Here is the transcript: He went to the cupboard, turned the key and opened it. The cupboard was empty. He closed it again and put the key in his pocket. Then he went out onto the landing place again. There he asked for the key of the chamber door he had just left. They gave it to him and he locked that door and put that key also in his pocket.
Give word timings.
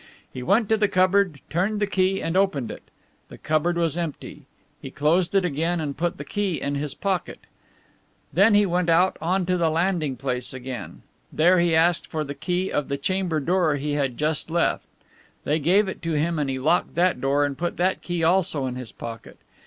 He 0.33 0.41
went 0.41 0.67
to 0.69 0.77
the 0.77 0.87
cupboard, 0.87 1.41
turned 1.47 1.79
the 1.79 1.85
key 1.85 2.23
and 2.23 2.35
opened 2.35 2.71
it. 2.71 2.81
The 3.29 3.37
cupboard 3.37 3.77
was 3.77 3.95
empty. 3.95 4.47
He 4.81 4.89
closed 4.89 5.35
it 5.35 5.45
again 5.45 5.79
and 5.79 5.95
put 5.95 6.17
the 6.17 6.25
key 6.25 6.59
in 6.59 6.73
his 6.73 6.95
pocket. 6.95 7.41
Then 8.33 8.55
he 8.55 8.65
went 8.65 8.89
out 8.89 9.15
onto 9.21 9.57
the 9.57 9.69
landing 9.69 10.15
place 10.15 10.55
again. 10.55 11.03
There 11.31 11.59
he 11.59 11.75
asked 11.75 12.07
for 12.07 12.23
the 12.23 12.33
key 12.33 12.71
of 12.71 12.87
the 12.87 12.97
chamber 12.97 13.39
door 13.39 13.75
he 13.75 13.91
had 13.93 14.17
just 14.17 14.49
left. 14.49 14.87
They 15.43 15.59
gave 15.59 15.87
it 15.87 16.01
to 16.01 16.13
him 16.13 16.39
and 16.39 16.49
he 16.49 16.57
locked 16.57 16.95
that 16.95 17.21
door 17.21 17.45
and 17.45 17.55
put 17.55 17.77
that 17.77 18.01
key 18.01 18.23
also 18.23 18.65
in 18.65 18.77
his 18.77 18.91
pocket. 18.91 19.37